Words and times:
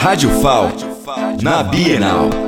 Rádio 0.00 0.30
FAL, 0.40 0.70
na 1.42 1.64
Bienal. 1.64 2.47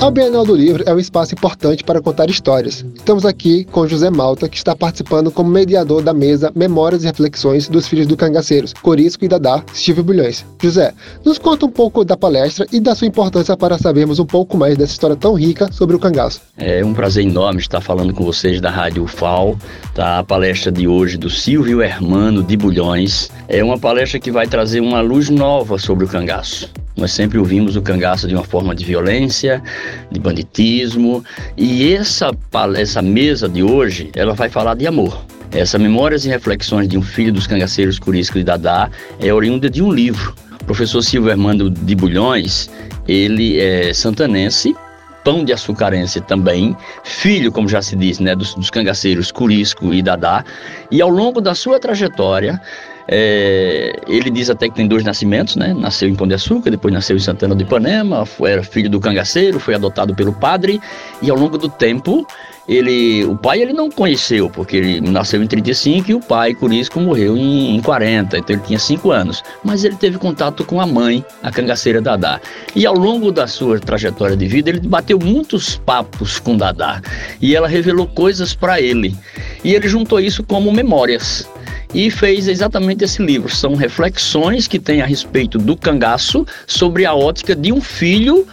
A 0.00 0.10
Bienal 0.10 0.46
do 0.46 0.54
Livro 0.54 0.82
é 0.86 0.94
um 0.94 0.98
espaço 0.98 1.34
importante 1.34 1.84
para 1.84 2.00
contar 2.00 2.30
histórias. 2.30 2.82
Estamos 2.94 3.26
aqui 3.26 3.64
com 3.64 3.86
José 3.86 4.08
Malta, 4.08 4.48
que 4.48 4.56
está 4.56 4.74
participando 4.74 5.30
como 5.30 5.50
mediador 5.50 6.02
da 6.02 6.14
mesa 6.14 6.50
Memórias 6.56 7.04
e 7.04 7.06
Reflexões 7.06 7.68
dos 7.68 7.86
Filhos 7.86 8.06
do 8.06 8.16
Cangaceiros, 8.16 8.72
Corisco 8.72 9.26
e 9.26 9.28
Dadá, 9.28 9.62
Steve 9.74 10.00
Bulhões. 10.02 10.42
José, 10.58 10.94
nos 11.22 11.36
conta 11.38 11.66
um 11.66 11.70
pouco 11.70 12.02
da 12.02 12.16
palestra 12.16 12.66
e 12.72 12.80
da 12.80 12.94
sua 12.94 13.08
importância 13.08 13.54
para 13.58 13.76
sabermos 13.76 14.18
um 14.18 14.24
pouco 14.24 14.56
mais 14.56 14.74
dessa 14.78 14.92
história 14.92 15.16
tão 15.16 15.34
rica 15.34 15.70
sobre 15.70 15.94
o 15.94 15.98
cangaço. 15.98 16.40
É 16.56 16.82
um 16.82 16.94
prazer 16.94 17.26
enorme 17.26 17.60
estar 17.60 17.82
falando 17.82 18.14
com 18.14 18.24
vocês 18.24 18.58
da 18.58 18.70
Rádio 18.70 19.02
UFAL, 19.02 19.58
tá? 19.94 20.20
A 20.20 20.24
palestra 20.24 20.72
de 20.72 20.88
hoje 20.88 21.18
do 21.18 21.28
Silvio 21.28 21.82
Hermano 21.82 22.42
de 22.42 22.56
Bulhões 22.56 23.30
é 23.46 23.62
uma 23.62 23.78
palestra 23.78 24.18
que 24.18 24.30
vai 24.30 24.46
trazer 24.46 24.80
uma 24.80 25.02
luz 25.02 25.28
nova 25.28 25.76
sobre 25.78 26.06
o 26.06 26.08
cangaço. 26.08 26.70
Nós 27.00 27.12
sempre 27.12 27.38
ouvimos 27.38 27.76
o 27.76 27.82
cangaço 27.82 28.28
de 28.28 28.34
uma 28.34 28.44
forma 28.44 28.74
de 28.74 28.84
violência, 28.84 29.62
de 30.10 30.20
banditismo, 30.20 31.24
e 31.56 31.94
essa, 31.94 32.30
essa 32.76 33.00
mesa 33.00 33.48
de 33.48 33.62
hoje, 33.62 34.10
ela 34.14 34.34
vai 34.34 34.50
falar 34.50 34.74
de 34.74 34.86
amor. 34.86 35.24
Essa 35.50 35.78
Memórias 35.78 36.26
e 36.26 36.28
Reflexões 36.28 36.86
de 36.86 36.98
um 36.98 37.02
Filho 37.02 37.32
dos 37.32 37.46
Cangaceiros 37.46 37.98
Curisco 37.98 38.36
de 38.36 38.44
Dadá 38.44 38.90
é 39.18 39.32
oriunda 39.32 39.70
de 39.70 39.82
um 39.82 39.90
livro. 39.90 40.34
O 40.60 40.64
professor 40.66 41.00
Silvio 41.00 41.30
Armando 41.30 41.70
de 41.70 41.94
Bulhões, 41.94 42.70
ele 43.08 43.58
é 43.58 43.94
santanense, 43.94 44.76
pão 45.24 45.42
de 45.42 45.54
açucarense 45.54 46.20
também, 46.20 46.76
filho, 47.02 47.50
como 47.50 47.66
já 47.66 47.80
se 47.80 47.96
diz, 47.96 48.18
né, 48.18 48.36
dos, 48.36 48.54
dos 48.54 48.68
cangaceiros 48.68 49.32
Curisco 49.32 49.94
e 49.94 50.02
Dadá, 50.02 50.44
e 50.90 51.00
ao 51.00 51.08
longo 51.08 51.40
da 51.40 51.54
sua 51.54 51.80
trajetória, 51.80 52.60
é, 53.08 53.98
ele 54.06 54.30
diz 54.30 54.50
até 54.50 54.68
que 54.68 54.74
tem 54.74 54.86
dois 54.86 55.04
nascimentos, 55.04 55.56
né? 55.56 55.74
Nasceu 55.74 56.08
em 56.08 56.14
Pão 56.14 56.26
de 56.26 56.34
Açúcar, 56.34 56.70
depois 56.70 56.92
nasceu 56.92 57.16
em 57.16 57.20
Santana 57.20 57.54
do 57.54 57.62
Ipanema, 57.62 58.24
foi, 58.24 58.52
era 58.52 58.62
filho 58.62 58.90
do 58.90 59.00
cangaceiro, 59.00 59.58
foi 59.58 59.74
adotado 59.74 60.14
pelo 60.14 60.32
padre 60.32 60.80
e 61.22 61.30
ao 61.30 61.36
longo 61.36 61.58
do 61.58 61.68
tempo 61.68 62.26
ele, 62.70 63.24
o 63.24 63.36
pai 63.36 63.60
ele 63.60 63.72
não 63.72 63.90
conheceu, 63.90 64.48
porque 64.48 64.76
ele 64.76 65.00
nasceu 65.00 65.42
em 65.42 65.46
35 65.48 66.10
e 66.10 66.14
o 66.14 66.20
pai, 66.20 66.54
Curisco, 66.54 67.00
morreu 67.00 67.36
em, 67.36 67.74
em 67.74 67.80
40, 67.80 68.38
então 68.38 68.54
ele 68.54 68.62
tinha 68.64 68.78
5 68.78 69.10
anos. 69.10 69.42
Mas 69.64 69.82
ele 69.82 69.96
teve 69.96 70.18
contato 70.18 70.64
com 70.64 70.80
a 70.80 70.86
mãe, 70.86 71.24
a 71.42 71.50
cangaceira 71.50 72.00
Dadá. 72.00 72.40
E 72.76 72.86
ao 72.86 72.94
longo 72.94 73.32
da 73.32 73.48
sua 73.48 73.80
trajetória 73.80 74.36
de 74.36 74.46
vida, 74.46 74.70
ele 74.70 74.80
bateu 74.80 75.18
muitos 75.18 75.76
papos 75.78 76.38
com 76.38 76.56
Dadá. 76.56 77.02
E 77.40 77.56
ela 77.56 77.66
revelou 77.66 78.06
coisas 78.06 78.54
para 78.54 78.80
ele. 78.80 79.16
E 79.64 79.74
ele 79.74 79.88
juntou 79.88 80.20
isso 80.20 80.44
como 80.44 80.70
memórias 80.70 81.48
e 81.94 82.10
fez 82.10 82.48
exatamente 82.48 83.04
esse 83.04 83.22
livro. 83.22 83.54
São 83.54 83.74
reflexões 83.74 84.66
que 84.66 84.78
tem 84.78 85.02
a 85.02 85.06
respeito 85.06 85.58
do 85.58 85.76
cangaço 85.76 86.46
sobre 86.66 87.04
a 87.04 87.14
ótica 87.14 87.54
de 87.54 87.72
um 87.72 87.80
filho 87.80 88.46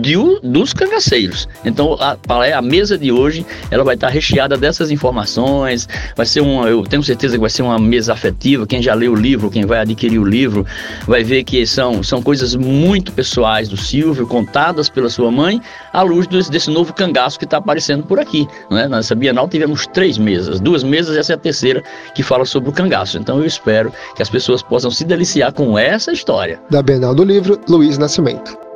de, 0.00 0.16
dos 0.42 0.72
cangaceiros. 0.72 1.48
Então 1.64 1.96
a, 2.00 2.16
a 2.56 2.62
mesa 2.62 2.96
de 2.96 3.10
hoje 3.12 3.44
ela 3.70 3.84
vai 3.84 3.94
estar 3.94 4.08
recheada 4.08 4.56
dessas 4.56 4.90
informações. 4.90 5.88
Vai 6.16 6.26
ser 6.26 6.40
uma, 6.40 6.68
eu 6.68 6.82
tenho 6.84 7.02
certeza 7.02 7.34
que 7.34 7.40
vai 7.40 7.50
ser 7.50 7.62
uma 7.62 7.78
mesa 7.78 8.12
afetiva. 8.12 8.66
Quem 8.66 8.82
já 8.82 8.94
leu 8.94 9.12
o 9.12 9.16
livro, 9.16 9.50
quem 9.50 9.66
vai 9.66 9.80
adquirir 9.80 10.18
o 10.18 10.24
livro, 10.24 10.66
vai 11.06 11.22
ver 11.22 11.44
que 11.44 11.66
são, 11.66 12.02
são 12.02 12.22
coisas 12.22 12.54
muito 12.54 13.12
pessoais 13.12 13.68
do 13.68 13.76
Silvio, 13.76 14.26
contadas 14.26 14.88
pela 14.88 15.08
sua 15.08 15.30
mãe, 15.30 15.60
à 15.92 16.02
luz 16.02 16.26
desse, 16.26 16.50
desse 16.50 16.70
novo 16.70 16.92
cangaço 16.92 17.38
que 17.38 17.44
está 17.44 17.58
aparecendo 17.58 18.04
por 18.04 18.18
aqui. 18.18 18.46
Né? 18.70 18.88
Nessa 18.88 19.14
Bienal 19.14 19.48
tivemos 19.48 19.86
três 19.86 20.18
mesas, 20.18 20.60
duas 20.60 20.82
mesas 20.82 21.16
e 21.16 21.18
essa 21.18 21.32
é 21.32 21.36
a 21.36 21.38
terceira 21.38 21.82
que 22.14 22.22
fala 22.22 22.44
sobre 22.44 22.70
o 22.70 22.72
cangaço. 22.72 23.18
Então 23.18 23.38
eu 23.38 23.46
espero 23.46 23.92
que 24.14 24.22
as 24.22 24.30
pessoas 24.30 24.62
possam 24.62 24.90
se 24.90 25.04
deliciar 25.04 25.52
com 25.52 25.78
essa 25.78 26.12
história. 26.12 26.60
Da 26.70 26.82
Bienal 26.82 27.14
do 27.14 27.24
Livro, 27.24 27.58
Luiz 27.68 27.98
Nascimento. 27.98 28.67